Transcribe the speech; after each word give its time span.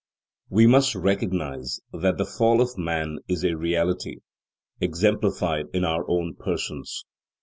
We 0.49 0.65
must 0.65 0.95
recognize 0.95 1.79
that 1.93 2.17
the 2.17 2.25
fall 2.25 2.59
of 2.59 2.75
man 2.75 3.19
is 3.27 3.43
a 3.45 3.55
reality, 3.55 4.21
exemplified 4.79 5.67
in 5.75 5.85
our 5.85 6.03
own 6.09 6.33
persons. 6.39 7.03